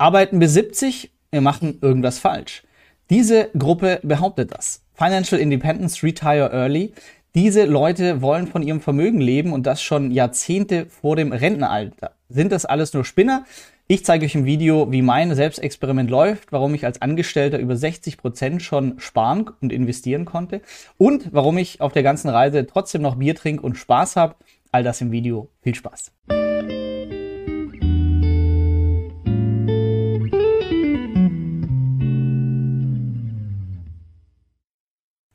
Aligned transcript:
Arbeiten 0.00 0.38
bis 0.38 0.54
70, 0.54 1.10
wir 1.30 1.42
machen 1.42 1.76
irgendwas 1.82 2.18
falsch. 2.18 2.62
Diese 3.10 3.50
Gruppe 3.58 4.00
behauptet 4.02 4.50
das. 4.50 4.82
Financial 4.94 5.38
Independence 5.38 6.02
Retire 6.02 6.50
Early. 6.54 6.94
Diese 7.34 7.66
Leute 7.66 8.22
wollen 8.22 8.46
von 8.46 8.62
ihrem 8.62 8.80
Vermögen 8.80 9.20
leben 9.20 9.52
und 9.52 9.66
das 9.66 9.82
schon 9.82 10.10
Jahrzehnte 10.10 10.86
vor 10.86 11.16
dem 11.16 11.32
Rentenalter. 11.32 12.12
Sind 12.30 12.50
das 12.50 12.64
alles 12.64 12.94
nur 12.94 13.04
Spinner? 13.04 13.44
Ich 13.88 14.02
zeige 14.06 14.24
euch 14.24 14.34
im 14.34 14.46
Video, 14.46 14.90
wie 14.90 15.02
mein 15.02 15.34
Selbstexperiment 15.34 16.08
läuft, 16.08 16.50
warum 16.50 16.74
ich 16.74 16.86
als 16.86 17.02
Angestellter 17.02 17.58
über 17.58 17.76
60 17.76 18.16
Prozent 18.16 18.62
schon 18.62 18.98
sparen 19.00 19.50
und 19.60 19.70
investieren 19.70 20.24
konnte 20.24 20.62
und 20.96 21.28
warum 21.34 21.58
ich 21.58 21.82
auf 21.82 21.92
der 21.92 22.04
ganzen 22.04 22.30
Reise 22.30 22.66
trotzdem 22.66 23.02
noch 23.02 23.16
Bier 23.16 23.34
trinke 23.34 23.64
und 23.64 23.76
Spaß 23.76 24.16
habe. 24.16 24.36
All 24.72 24.82
das 24.82 25.02
im 25.02 25.12
Video. 25.12 25.50
Viel 25.60 25.74
Spaß! 25.74 26.10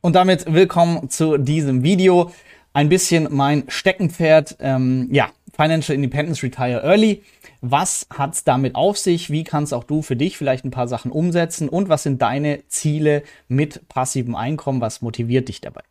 Und 0.06 0.14
damit 0.14 0.46
willkommen 0.54 1.10
zu 1.10 1.40
diesem 1.40 1.82
Video. 1.82 2.30
Ein 2.74 2.90
bisschen 2.90 3.28
mein 3.32 3.64
Steckenpferd, 3.70 4.58
ähm, 4.60 5.10
ja, 5.12 5.32
Financial 5.52 5.96
Independence 5.96 6.44
Retire 6.44 6.84
Early. 6.84 7.24
Was 7.62 8.06
hat's 8.16 8.44
damit 8.44 8.76
auf 8.76 9.00
sich? 9.00 9.32
Wie 9.32 9.44
kannst 9.44 9.74
auch 9.74 9.84
du 9.84 10.04
für 10.04 10.16
dich 10.16 10.38
vielleicht 10.38 10.64
ein 10.64 10.70
paar 10.70 10.88
Sachen 10.88 11.10
umsetzen? 11.10 11.70
Und 11.70 11.90
was 11.90 12.04
sind 12.04 12.22
deine 12.22 12.68
Ziele 12.68 13.24
mit 13.48 13.90
passivem 13.90 14.36
Einkommen? 14.36 14.80
Was 14.80 15.02
motiviert 15.02 15.48
dich 15.48 15.60
dabei? 15.60 15.82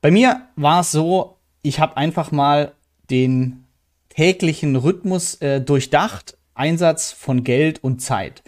Bei 0.00 0.12
mir 0.12 0.42
war 0.54 0.82
es 0.82 0.92
so, 0.92 1.36
ich 1.62 1.80
habe 1.80 1.96
einfach 1.96 2.30
mal 2.30 2.74
den 3.10 3.64
täglichen 4.08 4.76
Rhythmus 4.76 5.34
äh, 5.40 5.60
durchdacht, 5.60 6.38
Einsatz 6.54 7.10
von 7.10 7.42
Geld 7.42 7.82
und 7.82 8.00
Zeit. 8.00 8.44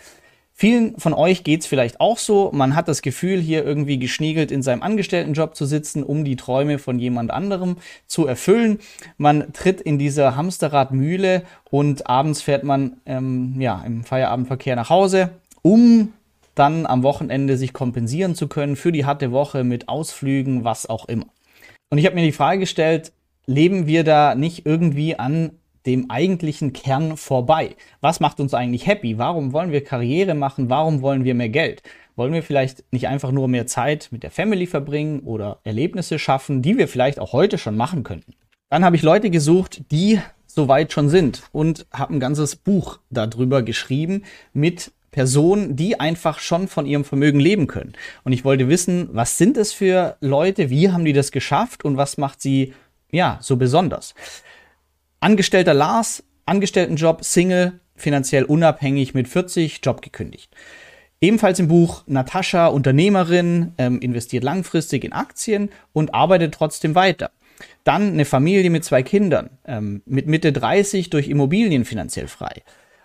Vielen 0.61 0.99
von 0.99 1.15
euch 1.15 1.45
geht's 1.45 1.67
vielleicht 1.67 2.01
auch 2.01 2.19
so. 2.19 2.51
Man 2.53 2.75
hat 2.75 2.89
das 2.89 3.01
Gefühl, 3.01 3.39
hier 3.39 3.65
irgendwie 3.65 3.97
geschniegelt 3.97 4.51
in 4.51 4.61
seinem 4.61 4.83
Angestelltenjob 4.83 5.55
zu 5.55 5.67
sitzen, 5.67 6.03
um 6.03 6.25
die 6.25 6.35
Träume 6.35 6.81
von 6.81 6.99
jemand 6.99 7.31
anderem 7.31 7.77
zu 8.09 8.27
erfüllen. 8.27 8.81
Man 9.19 9.53
tritt 9.53 9.81
in 9.81 10.01
diese 10.01 10.35
Hamsterradmühle 10.35 11.45
und 11.71 12.09
abends 12.09 12.43
fährt 12.43 12.65
man 12.65 12.97
ähm, 13.07 13.55
ja, 13.61 13.81
im 13.87 14.03
Feierabendverkehr 14.03 14.75
nach 14.75 14.91
Hause, 14.91 15.31
um 15.63 16.13
dann 16.57 16.87
am 16.87 17.05
Wochenende 17.05 17.57
sich 17.57 17.73
kompensieren 17.73 18.35
zu 18.35 18.49
können 18.49 18.75
für 18.75 18.91
die 18.91 19.05
harte 19.05 19.31
Woche 19.31 19.63
mit 19.63 19.89
Ausflügen, 19.89 20.65
was 20.65 20.91
auch 20.91 21.05
immer. 21.05 21.27
Und 21.89 21.99
ich 21.99 22.05
habe 22.05 22.17
mir 22.17 22.25
die 22.25 22.33
Frage 22.33 22.59
gestellt, 22.59 23.13
leben 23.47 23.87
wir 23.87 24.03
da 24.03 24.35
nicht 24.35 24.67
irgendwie 24.67 25.17
an 25.17 25.53
dem 25.89 26.11
eigentlichen 26.11 26.73
Kern 26.73 27.17
vorbei. 27.17 27.75
Was 28.01 28.21
macht 28.21 28.41
uns 28.41 28.55
eigentlich 28.55 28.87
happy? 28.87 29.19
Warum 29.19 29.53
wollen 29.53 29.73
wir 29.73 29.83
Karriere 29.83 30.35
machen? 30.35 30.69
Warum 30.69 31.03
wollen 31.03 31.25
wir 31.25 31.35
mehr 31.35 31.49
Geld? 31.49 31.83
Wollen 32.15 32.33
wir 32.33 32.43
vielleicht 32.43 32.85
nicht 32.93 33.09
einfach 33.09 33.33
nur 33.33 33.49
mehr 33.49 33.67
Zeit 33.67 34.09
mit 34.11 34.23
der 34.23 34.31
Family 34.31 34.67
verbringen 34.67 35.21
oder 35.21 35.61
Erlebnisse 35.65 36.19
schaffen, 36.19 36.63
die 36.63 36.77
wir 36.77 36.89
vielleicht 36.89 37.19
auch 37.19 37.33
heute 37.33 37.59
schon 37.59 37.77
machen 37.77 38.05
könnten? 38.05 38.35
Dann 38.71 38.85
habe 38.85 38.97
ich 38.97 39.03
Leute 39.03 39.31
gesucht, 39.31 39.83
die 39.91 40.21
so 40.47 40.69
weit 40.69 40.93
schon 40.93 41.09
sind 41.09 41.45
und 41.53 41.87
habe 41.93 42.15
ein 42.15 42.21
ganzes 42.21 42.57
Buch 42.57 42.99
darüber 43.09 43.63
geschrieben 43.63 44.25
mit 44.53 44.93
Personen, 45.11 45.75
die 45.75 45.99
einfach 45.99 46.39
schon 46.39 46.69
von 46.69 46.85
ihrem 46.85 47.05
Vermögen 47.05 47.41
leben 47.41 47.67
können. 47.67 47.95
Und 48.25 48.33
ich 48.33 48.45
wollte 48.45 48.69
wissen, 48.69 49.09
was 49.13 49.39
sind 49.39 49.57
es 49.57 49.73
für 49.73 50.17
Leute, 50.21 50.69
wie 50.69 50.91
haben 50.91 51.07
die 51.07 51.15
das 51.15 51.33
geschafft 51.33 51.85
und 51.85 51.97
was 51.97 52.19
macht 52.19 52.43
sie 52.43 52.75
ja 53.11 53.39
so 53.41 53.57
besonders? 53.57 54.15
Angestellter 55.21 55.75
Lars, 55.75 56.23
Angestelltenjob, 56.47 57.25
Single, 57.25 57.81
finanziell 57.97 58.45
unabhängig 58.45 59.15
mit 59.15 59.27
40, 59.27 59.81
Job 59.83 60.01
gekündigt. 60.01 60.55
Ebenfalls 61.21 61.59
im 61.59 61.67
Buch 61.67 62.05
Natascha, 62.07 62.69
Unternehmerin, 62.69 63.73
ähm, 63.79 64.01
investiert 64.01 64.45
langfristig 64.45 65.03
in 65.03 65.13
Aktien 65.13 65.71
und 65.93 66.15
arbeitet 66.15 66.55
trotzdem 66.55 66.95
weiter. 66.95 67.33
Dann 67.83 68.13
eine 68.13 68.25
Familie 68.25 68.71
mit 68.71 68.85
zwei 68.85 69.03
Kindern, 69.03 69.51
ähm, 69.67 70.03
mit 70.07 70.29
Mitte 70.29 70.53
30 70.53 71.11
durch 71.11 71.29
Immobilien 71.29 71.85
finanziell 71.85 72.29
frei. 72.29 72.63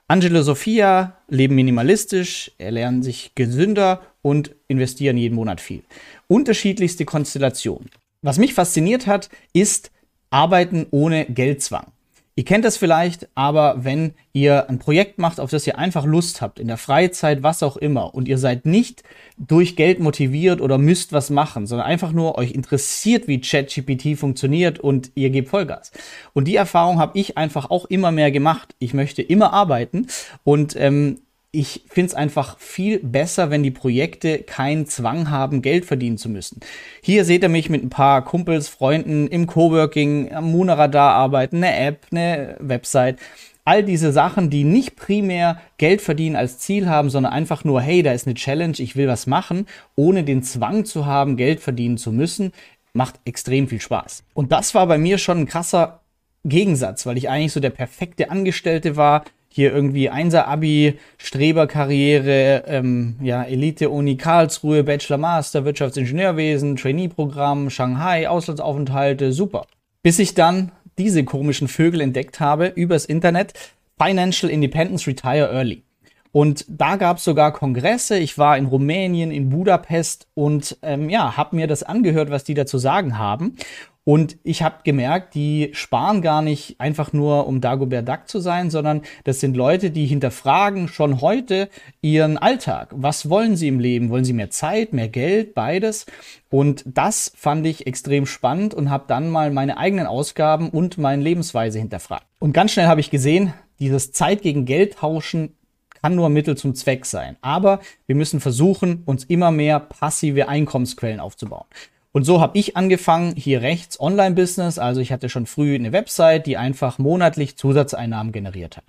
Angelo 0.08 0.44
Sophia 0.44 1.18
leben 1.28 1.56
minimalistisch, 1.56 2.52
erlernen 2.60 3.02
sich 3.02 3.32
gesünder 3.34 4.02
und 4.22 4.54
investieren 4.68 5.18
jeden 5.18 5.34
Monat 5.34 5.60
viel. 5.60 5.82
Unterschiedlichste 6.28 7.06
Konstellationen. 7.06 7.90
Was 8.22 8.38
mich 8.38 8.54
fasziniert 8.54 9.08
hat, 9.08 9.30
ist 9.54 9.92
Arbeiten 10.30 10.86
ohne 10.92 11.26
Geldzwang. 11.26 11.88
Ihr 12.36 12.46
kennt 12.46 12.66
das 12.66 12.78
vielleicht, 12.78 13.30
aber 13.36 13.84
wenn 13.84 14.16
ihr 14.32 14.68
ein 14.68 14.80
Projekt 14.80 15.20
macht, 15.20 15.40
auf 15.40 15.52
das 15.52 15.68
ihr 15.68 15.78
einfach 15.78 16.04
Lust 16.04 16.42
habt, 16.42 16.60
in 16.60 16.68
der 16.68 16.78
Freizeit, 16.78 17.44
was 17.44 17.62
auch 17.62 17.78
immer, 17.78 18.16
und 18.16 18.28
ihr 18.28 18.40
seid 18.40 18.66
nicht 18.66 19.04
durch 19.38 19.76
Geld 19.76 20.00
motiviert 20.00 20.60
oder 20.60 20.80
müsst 20.80 21.14
was 21.14 21.30
machen, 21.30 21.68
sondern 21.68 21.86
einfach 21.86 22.12
nur 22.12 22.40
euch 22.40 22.52
interessiert, 22.52 23.28
wie 23.28 23.40
ChatGPT 23.40 24.18
funktioniert 24.18 24.80
und 24.80 25.12
ihr 25.14 25.30
gebt 25.30 25.50
Vollgas. 25.50 25.92
Und 26.34 26.48
die 26.48 26.56
Erfahrung 26.56 26.98
habe 26.98 27.20
ich 27.20 27.38
einfach 27.38 27.70
auch 27.70 27.86
immer 27.86 28.12
mehr 28.12 28.32
gemacht. 28.32 28.74
Ich 28.80 28.96
möchte 28.96 29.22
immer 29.22 29.54
arbeiten 29.54 30.08
und 30.44 30.76
ähm, 30.76 31.20
ich 31.56 31.84
finde 31.88 32.08
es 32.08 32.16
einfach 32.16 32.58
viel 32.58 33.00
besser, 33.00 33.52
wenn 33.52 33.62
die 33.62 33.70
Projekte 33.70 34.40
keinen 34.40 34.88
Zwang 34.88 35.30
haben, 35.30 35.62
Geld 35.62 35.86
verdienen 35.86 36.18
zu 36.18 36.28
müssen. 36.28 36.60
Hier 37.04 37.26
seht 37.26 37.44
ihr 37.44 37.50
mich 37.50 37.70
mit 37.70 37.84
ein 37.84 37.92
paar 37.92 38.26
Kumpels, 38.26 38.68
Freunden 38.68 39.28
im 39.28 39.46
Coworking, 39.46 40.34
am 40.34 40.52
Moonradar 40.52 41.14
arbeiten, 41.14 41.58
eine 41.58 41.78
App, 41.78 42.08
eine 42.12 42.58
Website. 42.60 43.20
All 43.66 43.84
diese 43.84 44.12
Sachen, 44.12 44.50
die 44.50 44.64
nicht 44.64 44.96
primär 44.96 45.62
Geld 45.78 46.02
verdienen 46.02 46.36
als 46.36 46.58
Ziel 46.58 46.90
haben, 46.90 47.12
sondern 47.12 47.32
einfach 47.32 47.64
nur, 47.64 47.82
hey, 47.82 48.02
da 48.02 48.14
ist 48.14 48.26
eine 48.26 48.34
Challenge, 48.34 48.76
ich 48.80 48.96
will 48.96 49.08
was 49.08 49.28
machen, 49.28 49.68
ohne 49.96 50.24
den 50.24 50.42
Zwang 50.42 50.86
zu 50.86 51.06
haben, 51.06 51.38
Geld 51.38 51.60
verdienen 51.60 52.00
zu 52.00 52.12
müssen, 52.12 52.52
macht 52.94 53.20
extrem 53.26 53.68
viel 53.68 53.80
Spaß. 53.80 54.24
Und 54.34 54.52
das 54.52 54.74
war 54.74 54.88
bei 54.88 54.98
mir 54.98 55.20
schon 55.20 55.42
ein 55.42 55.46
krasser 55.46 56.00
Gegensatz, 56.44 57.06
weil 57.06 57.18
ich 57.18 57.30
eigentlich 57.30 57.54
so 57.54 57.60
der 57.60 57.70
perfekte 57.70 58.32
Angestellte 58.32 58.96
war, 58.96 59.24
hier 59.54 59.72
irgendwie 59.72 60.10
Einser-Abi, 60.10 60.98
Streberkarriere, 61.20 62.64
ähm, 62.66 63.18
ja, 63.22 63.44
Elite-Uni 63.44 64.18
Karlsruhe, 64.18 64.84
Bachelor, 64.84 65.20
Master, 65.20 65.64
Wirtschaftsingenieurwesen, 65.64 66.76
Trainee-Programm, 66.76 67.70
Shanghai, 67.70 68.28
Auslandsaufenthalte, 68.28 69.32
super. 69.32 69.68
Bis 70.02 70.18
ich 70.18 70.34
dann 70.34 70.72
diese 70.98 71.24
komischen 71.24 71.68
Vögel 71.68 72.02
entdeckt 72.02 72.40
habe 72.40 72.68
übers 72.68 73.06
Internet, 73.06 73.54
Financial 73.98 74.52
Independence 74.52 75.06
Retire 75.06 75.52
Early. 75.52 75.84
Und 76.32 76.66
da 76.68 76.96
gab 76.96 77.18
es 77.18 77.24
sogar 77.24 77.54
Kongresse. 77.54 78.18
Ich 78.18 78.40
war 78.40 78.58
in 78.58 78.66
Rumänien, 78.66 79.30
in 79.30 79.50
Budapest 79.50 80.28
und 80.34 80.78
ähm, 80.82 81.12
ja, 81.12 81.38
habe 81.38 81.56
mir 81.56 81.68
das 81.68 81.84
angehört, 81.84 82.32
was 82.32 82.44
die 82.44 82.56
da 82.56 82.66
zu 82.66 82.80
sagen 82.80 83.20
haben. 83.20 83.56
Und 84.06 84.38
ich 84.44 84.64
habe 84.64 84.78
gemerkt, 84.84 85.34
die 85.34 85.70
sparen 85.74 86.22
gar 86.22 86.42
nicht 86.42 86.80
einfach 86.80 87.14
nur, 87.14 87.48
um 87.48 87.62
Dagobert 87.62 88.08
Duck 88.08 88.28
zu 88.28 88.40
sein, 88.40 88.70
sondern 88.70 89.02
das 89.24 89.40
sind 89.40 89.56
Leute, 89.56 89.92
die 89.92 90.06
hinterfragen 90.06 90.90
schon 90.90 91.22
heute 91.22 91.70
ihren 92.02 92.38
Alltag. 92.38 92.90
Was 92.92 93.30
wollen 93.30 93.56
sie 93.56 93.70
im 93.70 93.80
Leben? 93.80 94.10
Wollen 94.10 94.26
sie 94.26 94.34
mehr 94.34 94.50
Zeit, 94.50 94.92
mehr 94.92 95.08
Geld, 95.08 95.54
beides? 95.54 96.06
Und 96.50 96.84
das 96.86 97.32
fand 97.36 97.66
ich 97.66 97.88
extrem 97.88 98.26
spannend 98.26 98.74
und 98.74 98.90
habe 98.90 99.06
dann 99.08 99.30
mal 99.30 99.52
meine 99.52 99.78
eigenen 99.78 100.06
Ausgaben 100.06 100.70
und 100.70 100.98
meine 100.98 101.24
Lebensweise 101.24 101.80
hinterfragt. 101.80 102.26
Und 102.40 102.52
ganz 102.52 102.74
schnell 102.74 102.88
habe 102.88 103.00
ich 103.00 103.10
gesehen, 103.10 103.54
dieses 103.80 104.12
Zeit 104.12 104.42
gegen 104.42 104.66
Geld 104.66 104.96
tauschen 104.96 105.56
kann 106.04 106.16
nur 106.16 106.28
Mittel 106.28 106.58
zum 106.58 106.76
Zweck 106.76 107.06
sein. 107.06 107.38
Aber 107.40 107.80
wir 108.08 108.16
müssen 108.16 108.42
versuchen, 108.42 109.04
uns 109.06 109.24
immer 109.24 109.52
mehr 109.52 109.80
passive 109.80 110.50
Einkommensquellen 110.50 111.22
aufzubauen. 111.22 111.66
Und 112.14 112.26
so 112.26 112.40
habe 112.40 112.58
ich 112.60 112.78
angefangen, 112.78 113.36
hier 113.36 113.62
rechts 113.62 114.00
Online-Business. 114.00 114.78
Also 114.78 115.02
ich 115.02 115.12
hatte 115.12 115.30
schon 115.30 115.48
früh 115.48 115.74
eine 115.74 115.92
Website, 115.92 116.46
die 116.46 116.58
einfach 116.58 117.00
monatlich 117.00 117.58
Zusatzeinnahmen 117.58 118.32
generiert 118.32 118.78
hat. 118.78 118.86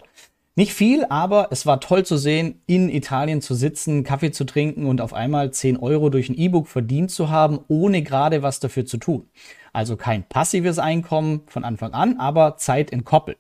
Nicht 0.57 0.75
viel, 0.75 1.05
aber 1.07 1.49
es 1.51 1.67
war 1.67 1.81
toll 1.81 2.05
zu 2.05 2.17
sehen, 2.17 2.61
in 2.67 2.89
Italien 2.89 3.41
zu 3.41 3.55
sitzen, 3.55 4.05
Kaffee 4.05 4.31
zu 4.31 4.45
trinken 4.45 4.87
und 4.87 5.01
auf 5.01 5.13
einmal 5.15 5.51
10 5.51 5.79
Euro 5.79 6.11
durch 6.11 6.29
ein 6.29 6.37
E-Book 6.37 6.69
verdient 6.69 7.11
zu 7.11 7.31
haben, 7.31 7.59
ohne 7.67 8.03
gerade 8.03 8.43
was 8.43 8.61
dafür 8.61 8.85
zu 8.85 8.99
tun. 8.99 9.27
Also 9.73 9.97
kein 9.97 10.23
passives 10.23 10.79
Einkommen 10.79 11.41
von 11.47 11.65
Anfang 11.65 11.93
an, 11.93 12.19
aber 12.21 12.57
Zeit 12.59 12.93
entkoppelt. 12.93 13.39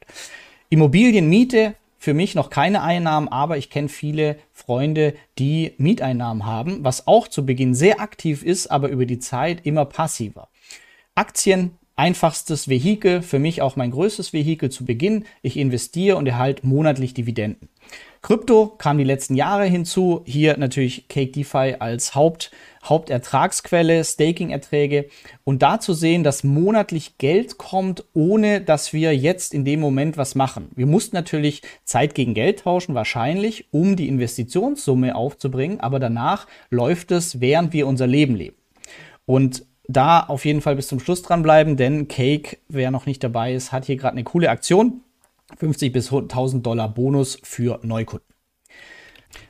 Immobilienmiete 0.71 1.77
für 2.05 2.13
mich 2.13 2.35
noch 2.35 2.51
keine 2.51 2.83
Einnahmen, 2.83 3.29
aber 3.29 3.57
ich 3.57 3.71
kenne 3.71 3.89
viele 3.89 4.37
Freunde, 4.53 5.15
die 5.39 5.73
Mieteinnahmen 5.79 6.45
haben, 6.45 6.85
was 6.85 7.07
auch 7.07 7.29
zu 7.29 7.47
Beginn 7.47 7.75
sehr 7.75 7.99
aktiv 7.99 8.43
ist, 8.43 8.67
aber 8.67 8.91
über 8.91 9.07
die 9.07 9.21
Zeit 9.21 9.65
immer 9.65 9.87
passiver. 9.87 10.49
Aktien 11.15 11.79
einfachstes 11.97 12.69
Vehikel, 12.69 13.23
für 13.23 13.39
mich 13.39 13.63
auch 13.63 13.77
mein 13.77 13.91
größtes 13.91 14.35
Vehikel 14.35 14.69
zu 14.69 14.85
Beginn. 14.85 15.25
Ich 15.41 15.57
investiere 15.57 16.17
und 16.19 16.27
erhalte 16.27 16.67
monatlich 16.67 17.15
Dividenden. 17.15 17.71
Krypto 18.25 18.69
kam 18.79 18.97
die 18.97 19.05
letzten 19.05 19.35
Jahre 19.35 19.67
hinzu. 19.67 20.23
Hier 20.25 20.57
natürlich 20.57 21.09
Cake 21.09 21.33
DeFi 21.33 21.77
als 21.79 22.15
Haupt, 22.15 22.53
Hauptertragsquelle, 22.83 24.03
Staking-Erträge. 24.03 25.11
Und 25.45 25.61
da 25.61 25.79
zu 25.79 25.93
sehen, 25.93 26.25
dass 26.25 26.43
monatlich 26.43 27.19
Geld 27.19 27.59
kommt, 27.59 28.03
ohne 28.15 28.63
dass 28.63 28.95
wir 28.95 29.15
jetzt 29.15 29.53
in 29.53 29.67
dem 29.67 29.79
Moment 29.79 30.17
was 30.17 30.37
machen. 30.37 30.71
Wir 30.75 30.87
mussten 30.87 31.15
natürlich 31.15 31.61
Zeit 31.85 32.15
gegen 32.15 32.33
Geld 32.33 32.61
tauschen, 32.61 32.95
wahrscheinlich, 32.95 33.67
um 33.73 33.95
die 33.95 34.09
Investitionssumme 34.09 35.15
aufzubringen. 35.15 35.81
Aber 35.81 35.99
danach 35.99 36.47
läuft 36.71 37.11
es, 37.11 37.43
während 37.43 37.75
wir 37.75 37.87
unser 37.87 38.07
Leben 38.07 38.37
leben. 38.37 38.57
Und 39.27 39.67
da 39.87 40.21
auf 40.21 40.47
jeden 40.47 40.63
Fall 40.63 40.77
bis 40.77 40.89
zum 40.89 40.99
Schluss 40.99 41.21
dranbleiben, 41.21 41.77
denn 41.77 42.09
Cake, 42.09 42.57
wer 42.69 42.91
noch 42.91 43.05
nicht 43.05 43.23
dabei 43.23 43.53
ist, 43.53 43.71
hat 43.71 43.85
hier 43.85 43.97
gerade 43.97 44.15
eine 44.15 44.25
coole 44.25 44.49
Aktion. 44.49 45.03
50 45.57 45.93
bis 45.93 46.13
1000 46.13 46.65
Dollar 46.65 46.89
Bonus 46.89 47.39
für 47.43 47.81
Neukunden. 47.83 48.27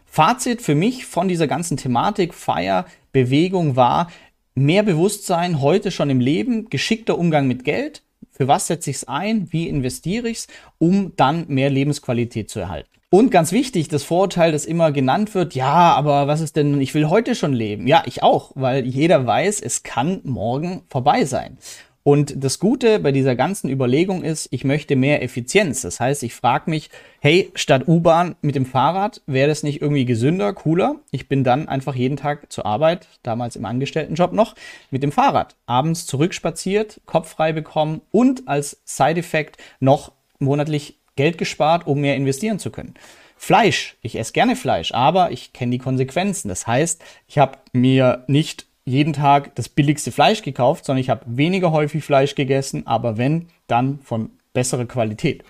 Fazit 0.05 0.63
für 0.63 0.75
mich 0.75 1.07
von 1.07 1.29
dieser 1.29 1.47
ganzen 1.47 1.77
Thematik 1.77 2.35
Fire 2.35 2.85
Bewegung 3.13 3.77
war 3.77 4.09
mehr 4.55 4.83
Bewusstsein 4.83 5.61
heute 5.61 5.91
schon 5.91 6.11
im 6.11 6.21
Leben, 6.21 6.71
geschickter 6.71 7.19
Umgang 7.19 7.47
mit 7.47 7.65
Geld. 7.65 8.03
Für 8.31 8.49
was 8.49 8.67
setze 8.67 8.91
ich 8.91 8.97
es 8.97 9.09
ein? 9.09 9.53
Wie 9.53 9.69
investiere 9.69 10.29
ich 10.29 10.39
es, 10.39 10.47
um 10.79 11.13
dann 11.17 11.47
mehr 11.49 11.71
Lebensqualität 11.71 12.51
zu 12.51 12.61
erhalten? 12.61 12.89
Und 13.11 13.31
ganz 13.31 13.53
wichtig, 13.53 13.87
das 13.87 14.03
Vorurteil, 14.03 14.51
das 14.51 14.65
immer 14.65 14.91
genannt 14.91 15.37
wird, 15.37 15.55
ja, 15.55 15.95
aber 15.95 16.27
was 16.27 16.41
ist 16.41 16.57
denn, 16.57 16.81
ich 16.81 16.95
will 16.95 17.09
heute 17.09 17.37
schon 17.37 17.53
leben. 17.53 17.87
Ja, 17.87 18.03
ich 18.07 18.25
auch, 18.25 18.51
weil 18.57 18.85
jeder 18.87 19.25
weiß, 19.25 19.61
es 19.61 19.85
kann 19.85 20.21
morgen 20.25 20.83
vorbei 20.89 21.25
sein. 21.25 21.59
Und 22.07 22.45
das 22.45 22.59
Gute 22.59 22.99
bei 22.99 23.13
dieser 23.13 23.35
ganzen 23.35 23.71
Überlegung 23.71 24.23
ist, 24.23 24.49
ich 24.51 24.63
möchte 24.63 24.95
mehr 24.95 25.23
Effizienz. 25.23 25.81
Das 25.81 26.01
heißt, 26.01 26.23
ich 26.23 26.35
frage 26.35 26.69
mich, 26.69 26.91
hey, 27.21 27.51
statt 27.55 27.89
U-Bahn 27.89 28.37
mit 28.43 28.55
dem 28.55 28.67
Fahrrad, 28.67 29.23
wäre 29.27 29.49
das 29.49 29.63
nicht 29.63 29.81
irgendwie 29.81 30.05
gesünder, 30.05 30.53
cooler? 30.53 30.97
Ich 31.13 31.29
bin 31.29 31.45
dann 31.45 31.67
einfach 31.67 31.95
jeden 31.95 32.19
Tag 32.19 32.53
zur 32.53 32.67
Arbeit, 32.67 33.09
damals 33.23 33.57
im 33.57 33.65
Angestelltenjob 33.65 34.35
noch, 34.35 34.55
mit 34.91 35.03
dem 35.03 35.13
Fahrrad. 35.13 35.57
Abends 35.65 36.05
zurückspaziert, 36.05 37.01
Kopf 37.07 37.31
frei 37.31 37.55
bekommen 37.55 38.03
und 38.11 38.49
als 38.49 38.83
Side-Effekt 38.85 39.57
noch 39.81 40.13
monatlich 40.39 40.99
Geld 41.17 41.39
gespart, 41.39 41.87
um 41.87 42.03
mehr 42.03 42.17
investieren 42.17 42.59
zu 42.59 42.71
können. 42.71 42.93
Fleisch, 43.39 43.97
ich 44.03 44.19
esse 44.19 44.35
gerne 44.35 44.57
Fleisch, 44.57 44.93
aber 44.93 45.31
ich 45.31 45.55
kenne 45.55 45.71
die 45.71 45.79
Konsequenzen. 45.79 46.49
Das 46.49 46.67
heißt, 46.67 47.03
ich 47.29 47.39
habe 47.39 47.59
mir 47.73 48.25
nicht 48.27 48.67
jeden 48.85 49.13
Tag 49.13 49.55
das 49.55 49.69
billigste 49.69 50.13
Fleisch 50.13 50.43
gekauft, 50.43 50.85
sondern 50.85 51.01
ich 51.01 51.11
habe 51.11 51.25
weniger 51.27 51.73
häufig 51.73 52.05
Fleisch 52.05 52.35
gegessen, 52.35 52.87
aber 52.87 53.17
wenn, 53.17 53.49
dann 53.67 53.99
von 54.01 54.31
besserer 54.53 54.87
Qualität. 54.87 55.43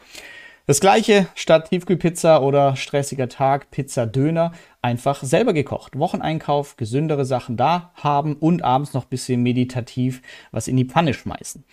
Das 0.67 0.81
gleiche 0.81 1.27
statt 1.35 1.69
Tiefkühlpizza 1.69 2.41
oder 2.41 2.75
stressiger 2.75 3.29
Tag, 3.29 3.71
Pizza, 3.71 4.07
Döner, 4.07 4.53
einfach 4.81 5.23
selber 5.23 5.53
gekocht. 5.53 5.99
Wocheneinkauf, 5.99 6.79
gesündere 6.79 7.27
Sachen 7.27 7.59
da 7.59 7.93
haben 7.97 8.37
und 8.37 8.63
abends 8.63 8.95
noch 8.95 9.05
ein 9.05 9.11
bisschen 9.11 9.43
meditativ 9.43 10.23
was 10.53 10.67
in 10.67 10.79
die 10.79 10.87
Pfanne 10.87 11.13
schmeißen. 11.13 11.65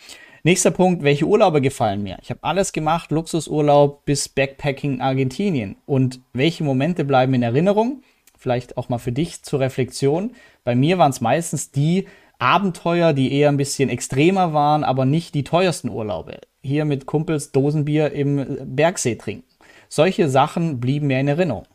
Nächster 0.43 0.71
Punkt, 0.71 1.03
welche 1.03 1.25
Urlaube 1.25 1.61
gefallen 1.61 2.03
mir? 2.03 2.17
Ich 2.21 2.31
habe 2.31 2.43
alles 2.43 2.73
gemacht, 2.73 3.11
Luxusurlaub 3.11 4.03
bis 4.05 4.27
Backpacking 4.27 4.95
in 4.95 5.01
Argentinien. 5.01 5.77
Und 5.85 6.19
welche 6.33 6.63
Momente 6.63 7.05
bleiben 7.05 7.33
in 7.35 7.43
Erinnerung? 7.43 8.01
Vielleicht 8.41 8.75
auch 8.75 8.89
mal 8.89 8.97
für 8.97 9.11
dich 9.11 9.43
zur 9.43 9.59
Reflexion. 9.59 10.31
Bei 10.63 10.73
mir 10.73 10.97
waren 10.97 11.11
es 11.11 11.21
meistens 11.21 11.69
die 11.69 12.07
Abenteuer, 12.39 13.13
die 13.13 13.31
eher 13.31 13.49
ein 13.49 13.57
bisschen 13.57 13.87
extremer 13.87 14.51
waren, 14.51 14.83
aber 14.83 15.05
nicht 15.05 15.35
die 15.35 15.43
teuersten 15.43 15.89
Urlaube. 15.89 16.39
Hier 16.63 16.85
mit 16.85 17.05
Kumpels 17.05 17.51
Dosenbier 17.51 18.11
im 18.13 18.57
Bergsee 18.63 19.13
trinken. 19.13 19.43
Solche 19.89 20.27
Sachen 20.27 20.79
blieben 20.79 21.05
mir 21.05 21.19
in 21.19 21.27
Erinnerung. 21.27 21.65